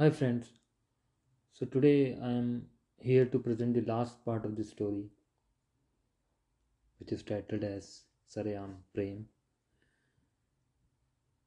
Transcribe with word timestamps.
Hi, 0.00 0.10
friends. 0.10 0.46
So, 1.54 1.66
today 1.66 2.16
I 2.22 2.28
am 2.30 2.66
here 2.98 3.24
to 3.26 3.38
present 3.40 3.74
the 3.74 3.80
last 3.92 4.24
part 4.24 4.44
of 4.44 4.54
the 4.54 4.62
story, 4.62 5.06
which 7.00 7.10
is 7.10 7.24
titled 7.24 7.64
as 7.64 8.02
Sarayam 8.32 8.76
Prem. 8.94 9.26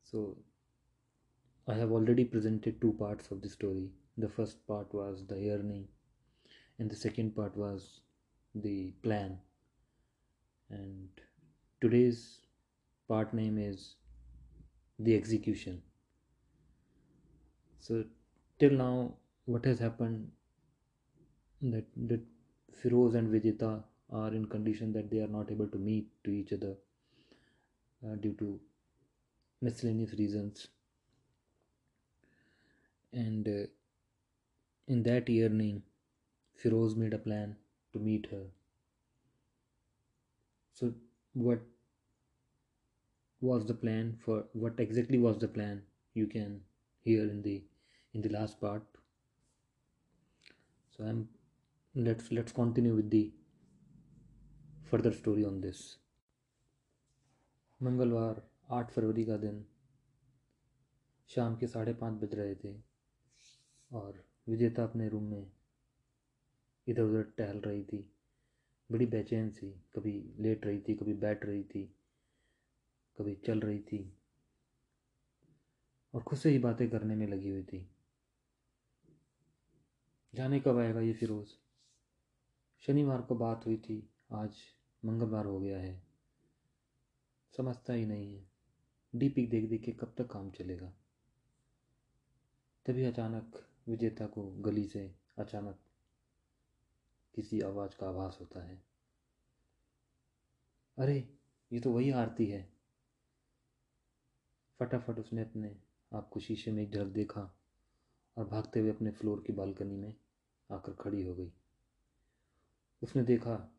So, 0.03 0.35
I 1.65 1.75
have 1.75 1.93
already 1.93 2.25
presented 2.25 2.81
two 2.81 2.91
parts 2.99 3.31
of 3.31 3.41
the 3.41 3.47
story. 3.47 3.87
The 4.17 4.27
first 4.27 4.67
part 4.67 4.93
was 4.93 5.23
the 5.29 5.39
yearning, 5.39 5.87
and 6.77 6.91
the 6.91 7.01
second 7.07 7.33
part 7.33 7.55
was 7.55 8.01
the 8.53 8.91
plan. 9.01 9.37
And 10.69 11.07
today's 11.79 12.41
part 13.07 13.33
name 13.33 13.57
is 13.57 13.95
The 14.99 15.15
Execution. 15.15 15.81
So, 17.79 18.03
till 18.61 18.77
now 18.79 18.95
what 19.45 19.65
has 19.65 19.79
happened 19.79 20.31
that 21.61 21.85
that 22.11 22.21
Firoz 22.81 23.15
and 23.15 23.33
Vijita 23.35 23.71
are 24.11 24.33
in 24.33 24.45
condition 24.45 24.93
that 24.93 25.09
they 25.09 25.19
are 25.19 25.31
not 25.35 25.51
able 25.51 25.67
to 25.67 25.77
meet 25.77 26.07
to 26.23 26.31
each 26.31 26.53
other 26.53 26.75
uh, 28.05 28.15
due 28.15 28.33
to 28.39 28.59
miscellaneous 29.61 30.13
reasons. 30.13 30.67
And 33.13 33.47
uh, 33.47 33.67
in 34.87 35.03
that 35.03 35.29
yearning 35.29 35.83
Firoz 36.63 36.95
made 36.95 37.13
a 37.13 37.17
plan 37.17 37.55
to 37.93 37.99
meet 37.99 38.27
her. 38.31 38.43
So 40.73 40.93
what 41.33 41.61
was 43.41 43.65
the 43.65 43.73
plan 43.73 44.17
for 44.23 44.45
what 44.53 44.79
exactly 44.79 45.17
was 45.17 45.39
the 45.39 45.47
plan 45.47 45.81
you 46.13 46.27
can 46.27 46.61
hear 47.03 47.23
in 47.23 47.41
the 47.41 47.61
in 48.13 48.21
the 48.21 48.29
last 48.29 48.59
part. 48.61 48.81
So 50.97 51.03
i'm, 51.03 51.27
let's 51.95 52.31
let's 52.31 52.51
continue 52.51 52.95
with 52.95 53.09
the 53.09 53.31
further 54.91 55.13
story 55.13 55.45
on 55.45 55.61
this. 55.61 55.77
मंगलवार, 57.83 58.49
आठ 58.69 58.91
फरवरी 58.91 59.25
का 59.25 59.37
दिन। 59.37 59.65
शाम 61.27 61.55
के 61.55 61.67
साढ़े 61.67 61.93
पाँच 61.93 62.21
बज 62.21 62.35
रहे 62.35 62.55
थे 62.55 62.75
और 63.91 64.25
विजेता 64.49 64.83
अपने 64.83 65.09
रूम 65.09 65.23
में 65.23 65.51
इधर 66.87 67.01
उधर 67.01 67.23
टहल 67.23 67.57
रही 67.57 67.83
थी। 67.83 68.13
बड़ी 68.91 69.05
बेचैन 69.05 69.49
सी, 69.49 69.71
कभी 69.71 70.35
लेट 70.39 70.65
रही 70.65 70.79
थी, 70.79 70.95
कभी 70.95 71.13
बैठ 71.13 71.45
रही 71.45 71.63
थी, 71.63 71.95
कभी 73.17 73.35
चल 73.35 73.59
रही 73.59 73.79
थी। 73.79 74.17
और 76.13 76.23
खुद 76.23 76.39
से 76.39 76.49
ही 76.49 76.59
बातें 76.59 76.89
करने 76.89 77.15
में 77.15 77.27
लगी 77.27 77.49
हुई 77.49 77.63
थी। 77.63 77.89
जाने 80.35 80.59
कब 80.59 80.77
आएगा 80.77 80.99
ये 80.99 81.13
फिरोज़? 81.13 81.49
शनिवार 82.79 83.21
को 83.21 83.35
बात 83.35 83.65
हुई 83.65 83.77
थी, 83.77 84.09
आज 84.31 84.55
मंगलवार 85.05 85.45
हो 85.45 85.59
गया 85.59 85.79
है। 85.79 86.03
समझता 87.57 87.93
ही 87.93 88.05
नहीं 88.05 88.35
है। 88.35 88.51
डीपी 89.15 89.47
देख 89.47 89.69
देख 89.69 89.83
के 89.83 89.91
कब 89.91 90.15
तक 90.17 90.27
काम 90.27 90.51
चलेगा? 90.51 90.93
तभी 92.85 93.03
अचानक 93.03 93.69
विजेता 93.87 94.27
को 94.27 94.43
गली 94.43 94.87
से 94.87 95.15
अचानक 95.37 95.79
किसी 97.35 97.61
आवाज़ 97.61 97.95
का 97.95 98.09
आभास 98.09 98.37
होता 98.41 98.63
है। 98.63 98.83
अरे, 100.97 101.37
ये 101.73 101.79
तो 101.79 101.91
वही 101.91 102.11
आरती 102.11 102.45
है। 102.45 102.73
फटाफट 104.79 105.19
उसने 105.19 105.41
अपने 105.41 105.81
आप 106.13 106.29
को 106.29 106.39
शीशे 106.39 106.71
में 106.71 106.83
एक 106.83 106.91
झलक 106.91 107.13
देखा। 107.13 107.60
और 108.37 108.45
भागते 108.45 108.79
हुए 108.79 108.89
अपने 108.89 109.11
फ्लोर 109.11 109.43
की 109.47 109.53
बालकनी 109.53 109.95
में 109.95 110.15
आकर 110.71 110.93
खड़ी 110.93 111.23
हो 111.23 111.35
गई। 111.35 111.51
उसने 113.03 113.23
देखा, 113.23 113.75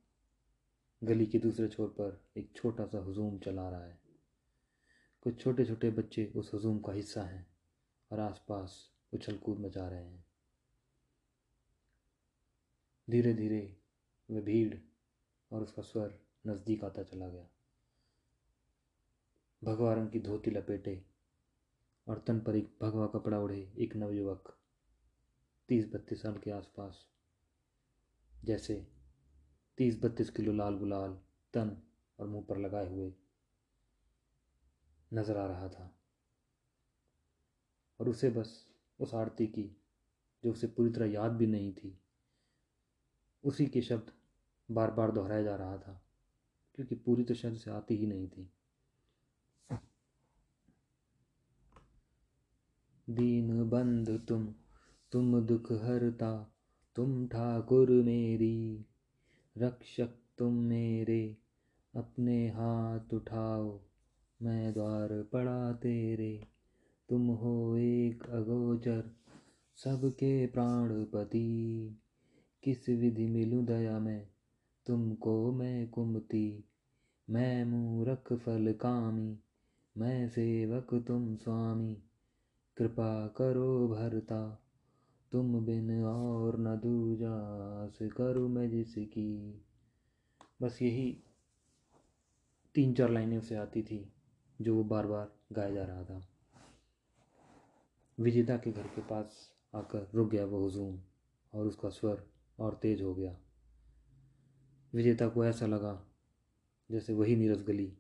गली 1.05 1.27
के 1.27 1.39
दूसरे 1.39 1.69
छोर 1.69 1.89
पर 1.89 2.25
एक 2.37 2.53
छोटा 2.57 2.87
सा 2.87 2.99
हुजूम 2.99 3.39
चला 3.39 3.71
रहा 3.71 3.85
है। 3.85 3.99
कुछ 5.23 5.41
छोटे 5.41 5.65
छोटे 5.65 5.91
बच्चे 5.91 6.33
उस 6.37 6.51
हजूम 6.55 6.79
का 6.79 6.93
हिस्सा 6.93 7.23
हैं 7.23 7.47
और 8.13 8.21
आसपास 8.21 8.91
उछल 9.15 9.37
कूद 9.37 9.59
मचा 9.59 9.89
रहे 9.89 10.05
हैं। 10.05 10.25
धीरे 13.11 13.35
धीरे 13.35 13.77
वह 14.31 14.41
भीड़ 14.41 14.75
और 15.53 15.63
उसका 15.63 15.83
स्वर 15.83 16.21
नज़दीक 16.47 16.85
आता 16.85 17.03
चला 17.03 17.29
गया। 17.29 17.49
भगवा 19.65 19.95
रंग 19.95 20.11
की 20.11 20.21
धोती 20.21 20.51
लपेटे 20.51 21.12
और 22.07 22.19
तन 22.19 22.41
पर 22.41 22.57
एक 22.57 22.77
भगवा 22.83 23.07
कपड़ा 23.07 23.39
ओढ़े 23.39 23.61
एक 23.79 23.97
नवयुवक 23.97 24.57
तीस 25.69 25.87
बत्तीस 25.93 26.23
साल 26.23 26.39
के 26.39 26.51
आसपास। 26.51 27.07
जैसे 28.33 28.75
तीस 29.79 30.01
बत्तीस 30.03 30.31
किलो 30.31 30.53
लाल 30.53 30.75
गुलाल 30.75 31.13
तन 31.55 31.77
और 32.19 32.27
मुँह 32.27 32.45
पर 32.49 32.59
लगाए 32.59 32.89
हुए 32.89 33.13
नज़र 35.13 35.37
आ 35.37 35.47
रहा 35.47 35.69
था। 35.69 35.91
और 38.01 38.09
उसे 38.09 38.31
बस 38.31 38.55
उस 39.01 39.15
आरती 39.15 39.47
की, 39.47 39.63
जो 40.45 40.51
उसे 40.53 40.67
पूरी 40.67 40.91
तरह 40.91 41.07
याद 41.07 41.33
भी 41.33 41.47
नहीं 41.47 41.73
थी, 41.73 41.99
उसी 43.45 43.67
के 43.67 43.83
शब्द 43.83 44.11
बार 44.71 44.91
बार 44.91 45.11
दोहराया 45.11 45.43
जा 45.43 45.57
रहा 45.57 45.79
था, 45.79 46.01
क्योंकि 46.75 46.95
पूरी 46.95 47.25
तो 47.25 47.35
शब्द 47.35 47.57
से 47.57 47.71
आती 47.71 47.97
ही 47.97 48.07
नहीं 48.07 48.29
थी। 48.29 48.51
दीन 53.15 53.71
बंद 53.71 54.23
तुम 54.29 54.49
तुम 55.13 55.41
दुख 55.41 55.73
हरता, 55.73 56.53
तुम 56.97 57.27
ठाकुर 57.27 57.91
मेरी। 57.91 58.87
रक्षक 59.59 60.09
तुम 60.39 60.55
मेरे, 60.55 61.37
अपने 61.95 62.49
हाथ 62.49 63.15
उठाओ, 63.15 63.81
मैं 64.43 64.73
द्वार 64.73 65.23
पड़ा 65.33 65.73
तेरे। 65.73 66.47
तुम 67.09 67.29
हो 67.29 67.77
एक 67.77 68.23
अगोचर, 68.23 69.11
सबके 69.77 70.47
प्राणपति। 70.47 71.97
किस 72.63 72.89
विधि 72.89 73.27
मिलूँ 73.27 73.65
दया 73.65 73.99
में, 73.99 74.29
तुमको 74.87 75.53
मैं 75.53 75.89
कुमती। 75.89 76.65
मैं 77.31 77.65
मूरख 77.65 78.33
फल 78.33 78.73
कामी, 78.73 79.39
मैं 79.97 80.29
सेवक 80.29 81.05
तुम 81.07 81.37
स्वामी। 81.37 82.03
कृपा 82.77 83.29
करो 83.29 83.89
भरता। 83.89 84.59
तुम 85.33 85.65
बिन 85.65 86.05
और 86.05 86.59
न 86.59 86.77
दूजा 86.77 87.35
से 87.89 88.09
करूँ 88.09 88.49
मैं 88.49 88.71
जिसकी। 88.71 89.65
बस 90.63 90.83
यही 90.83 91.23
तीन 92.75 92.95
चार 92.95 93.11
लाइनें 93.11 93.39
उसे 93.39 93.55
आती 93.55 93.83
थी, 93.83 94.13
जो 94.61 94.77
वो 94.77 94.85
बार 94.85 95.07
बार 95.07 95.33
गाया 95.53 95.71
जा 95.71 95.85
रहा 95.85 96.05
था। 96.05 96.29
विजेता 98.21 98.57
के 98.57 98.73
घर 98.73 98.83
के 98.83 99.01
पास 99.01 99.53
आकर 99.75 100.11
रुक 100.15 100.31
गया 100.31 100.45
वो 100.45 100.59
हुजूम, 100.59 101.01
और 101.55 101.67
उसका 101.67 101.89
स्वर 101.89 102.27
और 102.59 102.75
तेज 102.75 103.03
हो 103.03 103.15
गया। 103.15 103.39
विजेता 104.95 105.29
को 105.29 105.45
ऐसा 105.45 105.67
लगा, 105.67 106.07
जैसे 106.91 107.13
वही 107.13 107.37
नीरस 107.37 107.63
गली, 107.63 107.99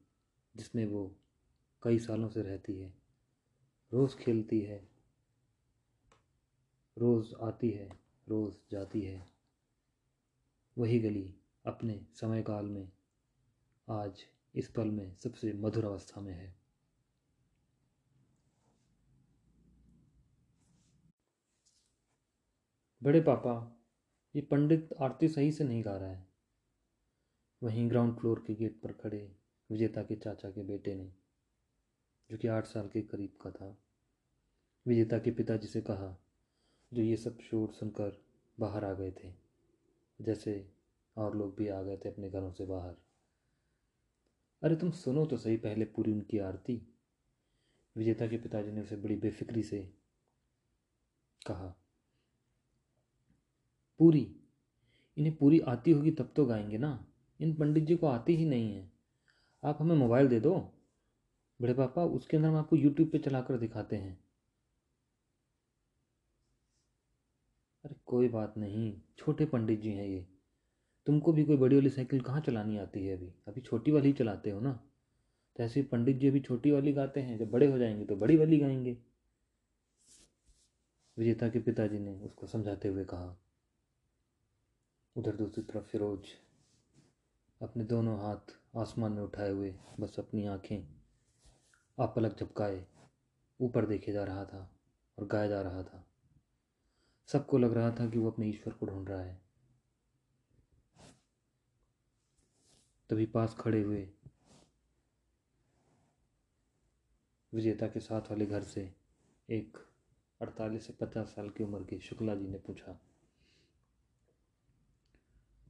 जिसमें 0.56 0.86
वो 0.86 1.16
कई 1.82 1.98
सालों 1.98 2.28
से 2.28 2.42
रहती 2.42 2.78
है। 2.78 3.01
रोज़ 3.92 4.16
खेलती 4.16 4.60
है, 4.60 4.88
रोज़ 6.98 7.34
आती 7.42 7.70
है, 7.70 8.00
रोज़ 8.28 8.54
जाती 8.70 9.00
है। 9.00 9.32
वही 10.78 11.00
गली 11.00 11.34
अपने 11.66 12.06
समय 12.14 12.42
काल 12.42 12.66
में, 12.66 12.92
आज 13.88 14.24
इस 14.54 14.68
पल 14.68 14.90
में 14.90 15.16
सबसे 15.16 15.52
मधुर 15.52 15.84
अवस्था 15.84 16.20
में 16.20 16.34
है। 16.34 16.56
बड़े 23.02 23.20
पापा, 23.20 23.82
ये 24.36 24.42
पंडित 24.42 24.92
आरती 25.00 25.28
सही 25.28 25.52
से 25.52 25.64
नहीं 25.64 25.84
गा 25.84 25.96
रहा 25.96 26.10
है। 26.10 26.28
वहीं 27.62 27.90
ग्राउंड 27.90 28.18
फ्लोर 28.18 28.44
के 28.46 28.54
गेट 28.54 28.80
पर 28.80 28.92
खड़े 28.92 29.36
विजेता 29.70 30.02
के 30.02 30.16
चाचा 30.16 30.50
के 30.50 30.62
बेटे 30.62 30.94
ने, 30.94 31.12
जो 32.30 32.38
कि 32.38 32.48
आठ 32.48 32.64
साल 32.66 32.88
के 32.88 33.02
करीब 33.02 33.38
का 33.42 33.50
था। 33.50 33.78
विजेता 34.86 35.18
के 35.18 35.30
पिताजी 35.30 35.66
से 35.66 35.80
कहा, 35.80 36.16
जो 36.92 37.02
ये 37.02 37.16
सब 37.16 37.38
शोर 37.40 37.72
सुनकर 37.72 38.24
बाहर 38.60 38.84
आ 38.84 38.92
गए 38.92 39.10
थे, 39.10 39.32
जैसे 40.20 40.70
और 41.16 41.36
लोग 41.36 41.56
भी 41.56 41.68
आ 41.68 41.82
गए 41.82 41.96
थे 41.96 42.08
अपने 42.08 42.30
घरों 42.30 42.52
से 42.52 42.64
बाहर। 42.64 42.94
अरे 44.62 44.76
तुम 44.76 44.90
सुनो 44.90 45.26
तो 45.26 45.36
सही, 45.36 45.56
पहले 45.56 45.84
पूरी 45.84 46.12
उनकी 46.12 46.38
आरती। 46.38 46.88
विजेता 47.96 48.26
के 48.26 48.36
पिताजी 48.36 48.72
ने 48.72 48.80
उसे 48.80 48.96
बड़ी 48.96 49.16
बेफिक्री 49.16 49.62
से 49.62 49.94
कहा, 51.46 51.74
पूरी, 53.98 54.36
इन्हें 55.16 55.36
पूरी 55.36 55.60
आती 55.60 55.90
होगी 55.90 56.10
तब 56.10 56.32
तो 56.36 56.46
गाएँगे 56.46 56.78
ना? 56.78 57.06
इन 57.40 57.54
पंडित 57.54 57.84
जी 57.84 57.96
को 57.96 58.06
आती 58.06 58.36
ही 58.36 58.44
नहीं 58.44 58.74
है। 58.74 58.92
आप 59.64 59.78
हमें 59.80 59.96
मोबाइल 59.96 60.28
दे 60.28 60.40
दो। 60.40 60.54
बड़े 61.60 61.74
पापा, 61.74 62.04
उसके 62.04 62.36
अंदर 62.36 62.48
हम 62.48 62.56
आपको 62.56 62.76
यूट्यूब 62.76 63.08
पे 63.08 63.18
चलाकर 63.18 63.58
दिखाते 63.58 63.96
हैं 63.96 64.22
अरे 67.84 67.94
कोई 68.12 68.28
बात 68.28 68.54
नहीं, 68.58 69.00
छोटे 69.18 69.46
पंडित 69.46 69.80
जी 69.80 69.92
हैं 69.92 70.06
ये। 70.06 70.26
तुमको 71.06 71.32
भी 71.32 71.44
कोई 71.44 71.56
बड़ी 71.56 71.76
वाली 71.76 71.90
साइकिल 71.90 72.20
कहाँ 72.20 72.40
चलानी 72.40 72.78
आती 72.78 73.06
है 73.06 73.16
अभी? 73.16 73.34
अभी 73.48 73.60
छोटी 73.60 73.90
वाली 73.90 74.06
ही 74.06 74.12
चलाते 74.12 74.50
हो 74.50 74.60
ना? 74.60 74.72
तो 75.56 75.62
ऐसे 75.62 75.82
पंडित 75.82 76.16
जी 76.16 76.28
अभी 76.28 76.40
छोटी 76.40 76.70
वाली 76.70 76.92
गाते 76.92 77.20
हैं, 77.20 77.38
जब 77.38 77.50
बड़े 77.50 77.66
हो 77.66 77.78
जाएँगे 77.78 78.04
तो 78.04 78.16
बड़ी 78.16 78.36
वाली 78.36 78.58
गाएँगे। 78.58 78.98
विजेता 81.18 81.48
के 81.48 81.58
पिताजी 81.58 81.98
ने 81.98 82.20
उसको 82.20 82.46
समझाते 82.46 82.88
हुए 82.88 83.04
कहा, 83.04 83.36
उधर 85.16 85.36
दूसरी 85.36 85.64
तरफ़ 85.64 85.84
फिरोज 85.84 86.20
अपने 87.62 87.84
दोनों 87.84 88.18
हाथ 88.18 88.58
आसमान 88.76 89.12
में 89.12 89.22
उठाए 89.22 89.50
हुए, 89.50 89.74
बस 90.00 90.16
अपनी 90.18 90.46
आँखें 90.46 90.78
आप 90.78 92.10
आपलक 92.10 92.40
झपकाए, 92.40 92.86
ऊपर 93.60 93.86
देखे 93.86 94.12
जा 94.12 94.24
रहा 94.24 94.44
था 94.44 94.80
और 95.18 95.26
गाया 95.26 95.48
जा 95.48 95.62
रहा 95.62 95.82
था। 95.82 96.11
सबको 97.28 97.58
लग 97.58 97.72
रहा 97.72 97.90
था 97.90 98.08
कि 98.10 98.18
वो 98.18 98.30
अपने 98.30 98.46
ईश्वर 98.46 98.72
को 98.72 98.86
ढूंढ 98.86 99.08
रहा 99.08 99.22
है। 99.22 99.40
तभी 103.10 103.26
पास 103.26 103.56
खड़े 103.60 103.82
हुए 103.82 104.08
विजेता 107.52 107.86
के 107.86 108.00
साथ 108.00 108.30
वाले 108.30 108.46
घर 108.46 108.62
से 108.62 108.82
एक 109.48 109.78
अड़तालीस 110.40 110.86
से 110.86 110.92
पचास 110.92 111.28
साल 111.28 111.50
की 111.50 111.64
उम्र 111.64 111.82
के 111.84 111.98
शुक्ला 112.00 112.34
जी 112.34 112.46
ने 112.48 112.58
पूछा, 112.58 112.92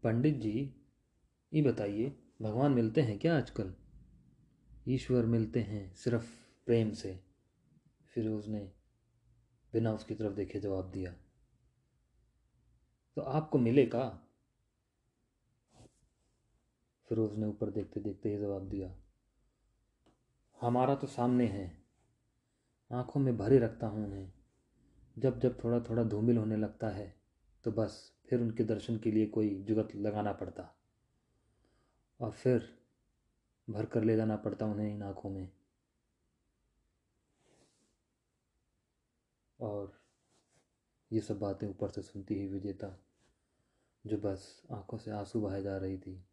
पंडित 0.02 0.36
जी, 0.36 0.74
ये 1.52 1.62
बताइए, 1.62 2.08
भगवान 2.42 2.72
मिलते 2.72 3.00
हैं 3.00 3.18
क्या 3.18 3.36
आजकल? 3.36 3.74
ईश्वर 4.88 5.26
मिलते 5.26 5.60
हैं 5.60 5.94
सिर्फ़ 5.94 6.30
प्रेम 6.66 6.92
से। 6.92 7.18
फिर 8.14 8.28
उसने 8.28 8.60
बिना 9.72 9.92
उसकी 9.92 10.14
तरफ़ 10.14 10.34
देखे 10.34 10.60
जवाब 10.60 10.90
दिया 10.90 11.14
तो 13.16 13.22
आपको 13.22 13.58
मिलेगा। 13.58 14.08
फिरोज 17.10 17.36
ने 17.38 17.46
ऊपर 17.46 17.70
देखते 17.70 18.00
देखते 18.00 18.28
ही 18.28 18.38
जवाब 18.38 18.68
दिया, 18.68 18.94
हमारा 20.58 20.94
तो 20.94 21.06
सामने 21.06 21.46
है। 21.48 21.66
आँखों 22.90 23.20
में 23.20 23.36
भरे 23.36 23.58
रखता 23.58 23.86
हूँ 23.86 24.04
उन्हें। 24.06 24.32
जब 25.16 25.38
जब 25.40 25.58
थोड़ा 25.64 25.80
थोड़ा 25.80 26.02
धूमिल 26.04 26.36
होने 26.36 26.56
लगता 26.56 26.88
है 26.88 27.14
तो 27.64 27.70
बस 27.72 27.98
फिर 28.28 28.40
उनके 28.40 28.64
दर्शन 28.64 28.96
के 28.98 29.10
लिए 29.10 29.26
कोई 29.26 29.54
जुगत 29.62 29.94
लगाना 29.96 30.32
पड़ता। 30.32 30.74
और 32.20 32.30
फिर 32.32 32.68
भर 33.68 33.86
कर 33.86 34.04
ले 34.04 34.16
जाना 34.16 34.36
पड़ता 34.36 34.66
उन्हें 34.66 34.94
इन 34.94 35.02
आँखों 35.02 35.30
में। 35.30 35.48
और 39.60 39.92
ये 41.12 41.20
सब 41.20 41.38
बातें 41.38 41.66
ऊपर 41.66 41.88
से 41.88 42.02
सुनती 42.02 42.34
ही 42.34 42.46
विजेता, 42.46 42.98
जो 44.06 44.16
बस 44.16 44.62
आँखों 44.72 44.98
से 44.98 45.10
आँसू 45.10 45.40
बहाए 45.40 45.62
जा 45.62 45.76
रही 45.76 45.98
थी, 45.98 46.24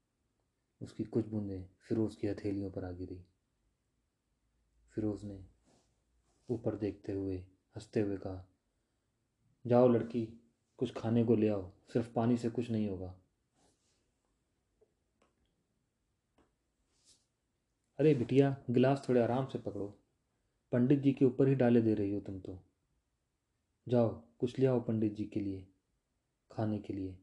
उसकी 0.81 1.03
कुछ 1.03 1.27
बूंदें 1.27 1.65
फिरोज़ 1.87 2.17
की 2.17 2.27
हथेलियों 2.27 2.71
पर 2.71 2.85
आ 2.85 2.91
गिरी। 2.91 3.25
फिरोज़ 4.95 5.25
ने 5.25 5.45
ऊपर 6.49 6.75
देखते 6.75 7.11
हुए, 7.11 7.37
हँसते 7.75 7.99
हुए 7.99 8.17
कहा, 8.17 8.45
जाओ 9.67 9.87
लड़की, 9.87 10.39
कुछ 10.77 10.93
खाने 10.93 11.23
को 11.23 11.35
ले 11.35 11.49
आओ, 11.49 11.71
सिर्फ़ 11.93 12.13
पानी 12.13 12.37
से 12.37 12.49
कुछ 12.49 12.71
नहीं 12.71 12.89
होगा। 12.89 13.15
अरे 17.99 18.13
बिटिया, 18.13 18.57
गिलास 18.69 19.05
थोड़े 19.09 19.21
आराम 19.21 19.45
से 19.45 19.59
पकड़ो, 19.59 19.99
पंडित 20.71 20.99
जी 20.99 21.13
के 21.13 21.25
ऊपर 21.25 21.47
ही 21.47 21.55
डाले 21.55 21.81
दे 21.81 21.93
रही 21.93 22.11
हो 22.11 22.19
तुम 22.19 22.39
तो। 22.39 22.68
जाओ, 23.89 24.09
कुछ 24.39 24.59
ले 24.59 24.65
आओ 24.65 24.81
पंडित 24.81 25.13
जी 25.13 25.25
के 25.25 25.39
लिए, 25.39 25.67
खाने 26.51 26.79
के 26.79 26.93
लिए। 26.93 27.19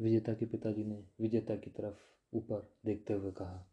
विजेता 0.00 0.34
के 0.34 0.46
पिताजी 0.46 0.84
ने 0.84 1.08
विजेता 1.20 1.56
की 1.56 1.70
तरफ़ 1.70 1.98
ऊपर 2.36 2.76
देखते 2.84 3.12
हुए 3.12 3.32
कहा। 3.32 3.72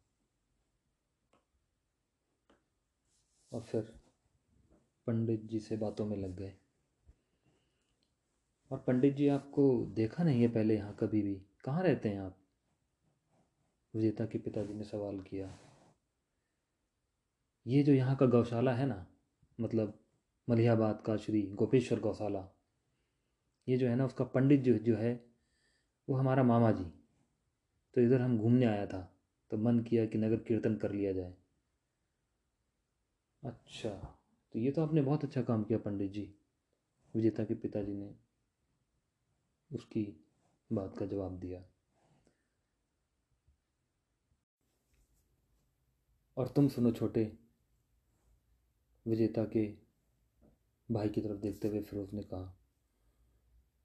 और 3.54 3.62
फिर 3.62 3.82
पंडित 5.08 5.42
जी 5.42 5.60
से 5.60 5.78
बातों 5.78 6.06
में 6.06 6.18
लग 6.18 6.36
गए। 6.36 6.58
और 8.72 8.80
पंडित 8.80 9.16
जी, 9.16 9.28
आपको 9.28 9.86
देखा 9.86 10.24
नहीं 10.24 10.42
है 10.42 10.48
पहले 10.48 10.76
यहाँ 10.76 10.96
कभी 10.96 11.22
भी? 11.22 11.42
कहाँ 11.66 11.84
रहते 11.84 12.10
हैं 12.10 12.20
आप? 12.20 12.38
विजेता 13.96 14.26
के 14.26 14.38
पिताजी 14.38 14.74
ने 14.74 14.84
सवाल 14.84 15.20
किया। 15.20 15.60
ये 17.68 17.84
जो 17.84 17.94
यहाँ 17.94 18.16
का 18.16 18.26
गौशाला 18.26 18.74
है 18.74 18.86
ना 18.86 19.08
मतलब 19.60 20.07
मलिहाबाद 20.48 21.02
का 21.06 21.16
श्री 21.18 21.42
गोपेश्वर 21.54 22.00
गौशाला। 22.00 22.44
ये 23.68 23.78
जो 23.78 23.88
है 23.88 23.96
ना, 23.96 24.06
उसका 24.06 24.24
पंडित 24.26 24.62
जो 24.62 24.78
जो 24.78 24.96
है, 24.96 25.14
वो 26.08 26.16
हमारा 26.16 26.44
मामा 26.44 26.72
जी। 26.72 26.86
तो 27.96 28.02
इधर 28.02 28.22
हम 28.22 28.38
घूमने 28.38 28.66
आया 28.66 28.86
था 28.88 29.02
तो 29.52 29.58
मन 29.58 29.80
किया 29.80 30.06
कि 30.06 30.18
नगर 30.18 30.38
कीर्तन 30.38 30.76
कर 30.76 30.92
लिया 30.92 31.12
जाए। 31.14 31.34
अच्छा 33.44 33.90
तो 34.54 34.60
ये 34.60 34.72
तो 34.72 34.84
आपने 34.84 35.02
बहुत 35.02 35.24
अच्छा 35.24 35.42
काम 35.42 35.64
किया 35.64 35.80
पंडित 35.80 36.12
जी, 36.12 36.34
विजेता 37.14 37.44
के 37.44 37.56
पिताजी 37.56 37.94
ने 37.94 38.14
उसकी 39.72 40.04
बात 40.70 40.98
का 40.98 41.06
जवाब 41.06 41.40
दिया। 41.40 41.64
और 46.38 46.48
तुम 46.48 46.68
सुनो 46.68 46.92
छोटे, 46.92 47.32
विजेता 49.06 49.44
के 49.46 49.87
भाई 50.92 51.10
की 51.10 51.22
तरफ़ 51.22 51.38
देखते 51.38 51.68
हुए 51.68 51.82
फिरोज 51.82 52.14
ने 52.14 52.24
कहा, 52.24 52.58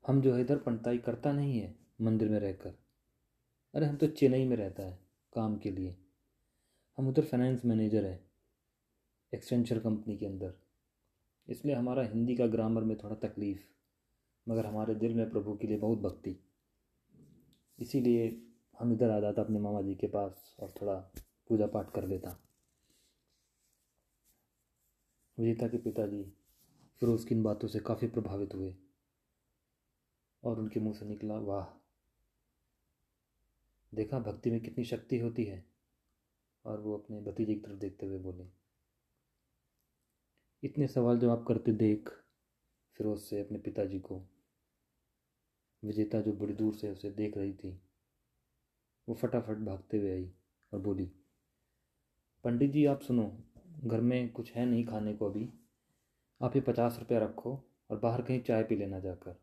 हम 0.07 0.21
जो 0.23 0.35
है 0.35 0.41
इधर 0.41 0.57
पंडिताई 0.57 0.99
करता 0.99 1.33
नहीं 1.33 1.59
है 1.61 1.75
मंदिर 2.01 2.29
में 2.29 2.39
रहकर। 2.41 2.75
अरे, 3.75 3.87
हम 3.87 3.97
तो 3.97 4.07
चेन्नई 4.07 4.45
में 4.45 4.57
रहता 4.57 4.83
है 4.83 4.99
काम 5.33 5.57
के 5.59 5.71
लिए। 5.71 5.97
हम 6.99 7.09
उधर 7.09 7.25
फाइनेंस 7.25 7.65
मैनेजर 7.65 8.05
है 8.05 8.31
एक्सटेंशर 9.35 9.79
कंपनी 9.79 10.17
के 10.17 10.27
अंदर। 10.27 10.55
इसलिए 11.49 11.75
हमारा 11.75 12.03
हिंदी 12.03 12.37
का 12.37 12.47
ग्रामर 12.47 12.83
में 12.83 12.97
थोड़ा 12.99 13.17
तकलीफ़, 13.17 13.61
मगर 14.49 14.67
हमारे 14.67 14.95
दिल 14.95 15.15
में 15.15 15.31
प्रभु 15.31 15.57
के 15.57 15.67
लिए 15.67 15.77
बहुत 15.77 15.99
भक्ति। 15.99 16.37
इसीलिए 17.79 18.47
हम 18.79 18.93
इधर 18.93 19.11
आ 19.11 19.21
जाता, 19.21 19.43
अपने 19.43 19.59
मामा 19.59 19.83
जी 19.83 19.95
के 19.95 20.07
पास, 20.07 20.57
और 20.61 20.71
थोड़ा 20.83 20.95
पूजा 21.49 21.67
पाठ 21.67 21.91
कर 21.91 22.07
लेता। 22.07 22.39
विजेता 25.39 25.69
के 25.69 25.79
पिताजी 25.79 26.33
फिरोज़ 27.01 27.27
की 27.27 27.35
इन 27.35 27.43
बातों 27.43 27.69
से 27.69 27.81
काफ़ी 27.81 28.09
प्रभावित 28.09 28.55
हुए। 28.55 28.75
और 30.45 30.59
उनके 30.59 30.81
मुँह 30.81 30.95
से 30.95 31.07
निकला, 31.07 31.39
वाह, 31.39 31.67
देखा 33.95 34.19
भक्ति 34.19 34.51
में 34.51 34.61
कितनी 34.61 34.85
शक्ति 34.85 35.19
होती 35.19 35.45
है। 35.45 35.65
और 36.65 36.81
वो 36.81 36.97
अपने 36.99 37.21
भतीजे 37.21 37.55
की 37.55 37.61
तरफ़ 37.61 37.77
देखते 37.77 38.07
हुए 38.07 38.19
बोले, 38.19 38.47
इतने 40.63 40.87
सवाल 40.87 41.19
जवाब 41.19 41.47
करते 41.47 41.73
देख 41.73 42.11
फिरोज 42.97 43.21
से 43.21 43.41
अपने 43.41 43.59
पिताजी 43.59 43.99
को, 44.01 44.21
विजेता 45.83 46.21
जो 46.21 46.33
बड़ी 46.33 46.55
दूर 46.55 46.75
से 46.75 46.91
उसे 46.91 47.11
देख 47.11 47.37
रही 47.37 47.55
थी, 47.55 47.81
वो 49.09 49.15
फटाफट 49.15 49.57
भागते 49.57 49.99
हुए 49.99 50.13
आई 50.13 50.31
और 50.73 50.81
बोली, 50.81 51.11
पंडित 52.45 52.71
जी, 52.71 52.85
आप 52.85 53.01
सुनो, 53.01 53.27
घर 53.85 54.01
में 54.01 54.33
कुछ 54.33 54.53
है 54.53 54.67
नहीं 54.67 54.85
खाने 54.87 55.15
को 55.15 55.31
अभी। 55.31 55.49
आप 56.43 56.57
ये 56.57 56.63
पचास 56.63 56.97
रुपया 56.99 57.19
रखो 57.19 57.65
और 57.91 57.99
बाहर 57.99 58.23
कहीं 58.23 58.41
चाय 58.43 58.63
पी 58.65 58.77
लेना 58.77 58.99
जाकर। 59.01 59.37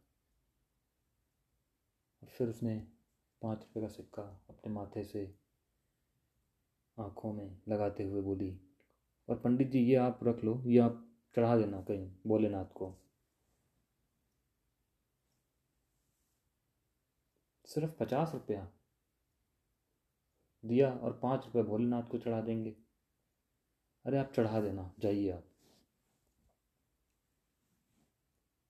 फिर 2.28 2.50
उसने 2.50 2.76
पाँच 3.42 3.60
रुपये 3.60 3.82
का 3.84 3.88
सिक्का 3.88 4.24
अपने 4.50 4.74
माथे 4.74 5.04
से 5.04 5.36
आँखों 7.00 7.34
में 7.34 7.62
लगाते 7.68 8.04
हुए 8.04 8.22
बोली, 8.22 8.62
और 9.30 9.40
पंडित 9.40 9.72
जी, 9.72 9.80
ये 9.80 9.96
आप 9.96 10.20
रख 10.24 10.44
लो, 10.44 10.64
ये 10.66 10.80
आप 10.80 11.06
चढ़ा 11.36 11.58
देना 11.58 11.82
कहीं 11.82 12.12
भोलेनाथ 12.28 12.66
को। 12.66 12.96
सिर्फ़ 17.66 17.92
पचास 17.92 18.32
रुपया 18.34 18.68
दिया 20.66 20.92
और 20.94 21.20
पाँच 21.24 21.46
रुपये 21.46 21.64
भोलेनाथ 21.64 22.04
को 22.04 22.18
चढ़ा 22.18 22.42
देंगे। 22.42 22.76
अरे, 24.06 24.18
आप 24.18 24.34
चढ़ा 24.36 24.62
देना, 24.62 24.94
जाइए 25.00 25.30
आप। 25.32 25.49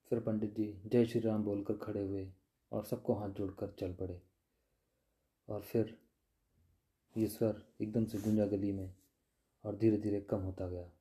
फिर 0.09 0.19
पंडित 0.19 0.53
जी 0.53 0.81
जय 0.85 1.05
श्री 1.05 1.21
राम 1.21 1.43
बोलकर 1.43 1.73
खड़े 1.77 2.07
हुए 2.07 2.33
और 2.71 2.85
सबको 2.85 3.13
हाथ 3.13 3.29
जोड़कर 3.29 3.75
चल 3.79 3.93
पड़े। 3.93 4.21
और 5.49 5.61
फिर 5.61 5.97
ये 7.17 7.27
स्वर 7.27 7.63
एकदम 7.81 8.05
से 8.05 8.17
गुंजा 8.17 8.45
गली 8.45 8.71
में 8.71 8.95
और 9.63 9.75
धीरे 9.75 9.97
धीरे 9.97 10.21
कम 10.21 10.37
होता 10.37 10.67
गया। 10.67 10.91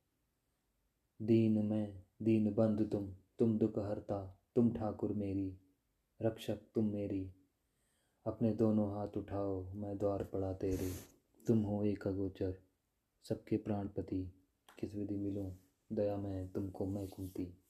दीन 1.23 1.67
मैं, 1.67 2.05
दीन 2.23 2.55
बंद 2.55 2.91
तुम 2.93 3.15
तुम 3.39 3.59
दुख 3.59 3.79
हरता, 3.79 4.39
तुम 4.55 4.73
ठाकुर 4.73 5.13
मेरी, 5.13 5.61
रक्षक 6.23 6.59
तुम 6.75 6.93
मेरी। 6.93 7.35
अपने 8.27 8.53
दोनों 8.53 8.93
हाथ 8.93 9.09
उठाओ, 9.17 9.73
मैं 9.73 9.99
द्वार 9.99 10.25
पड़ा 10.25 10.53
तेरे। 10.53 10.93
तुम 11.47 11.63
हो 11.63 11.85
एक 11.85 12.07
अगोचर, 12.07 12.55
सबके 13.29 13.57
प्राणपति। 13.57 14.33
किस 14.79 14.95
विधि 14.95 15.17
मिलूं, 15.17 15.53
दया 15.93 16.17
मैं, 16.17 16.53
तुमको 16.53 16.87
मैं 16.87 17.09
कुंती 17.09 17.65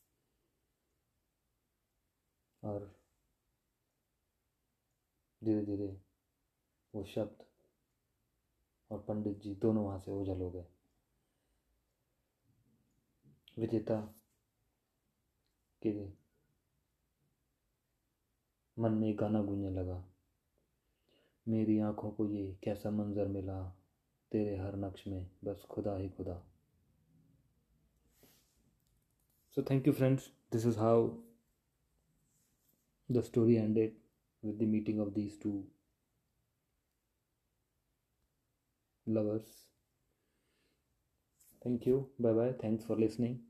और 2.63 2.91
धीरे 5.43 5.65
धीरे 5.67 5.89
वो 6.95 7.05
शब्द 7.05 7.45
और 8.91 8.99
पंडित 8.99 9.41
जी 9.41 9.55
दोनों 9.55 9.85
वहाँ 9.85 9.99
से 9.99 10.11
ओझल 10.11 10.41
हो 10.41 10.51
गए। 10.51 10.65
विजेता 13.59 14.01
के 15.83 15.93
मन 18.77 18.93
में 18.93 19.15
गाना 19.19 19.43
गूंजने 19.43 19.71
लगा, 19.71 20.03
मेरी 21.47 21.79
आँखों 21.81 22.11
को 22.11 22.27
ये 22.27 22.53
कैसा 22.65 22.91
मंजर 22.91 23.29
मिला, 23.29 23.63
तेरे 24.33 24.57
हर 24.57 24.77
नक्श 24.77 25.07
में 25.07 25.31
बस 25.45 25.65
खुदा 25.71 25.97
ही 25.97 26.09
खुदा। 26.09 26.43
So 29.57 29.63
thank 29.63 29.87
you 29.87 29.93
friends 29.93 30.31
this 30.53 30.67
is 30.67 30.79
how 30.79 30.99
the 33.11 33.23
story 33.23 33.59
ended 33.59 33.95
with 34.43 34.59
the 34.59 34.67
meeting 34.67 35.01
of 35.01 35.15
these 35.15 35.37
two 35.37 35.67
lovers. 39.07 39.67
Thank 41.63 41.87
you. 41.87 42.11
Bye 42.19 42.33
bye. 42.33 42.53
Thanks 42.61 42.85
for 42.85 42.97
listening. 42.97 43.45